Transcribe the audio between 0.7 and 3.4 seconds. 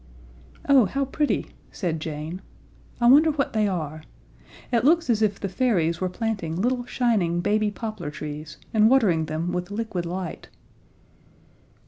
how pretty," said Jane. "I wonder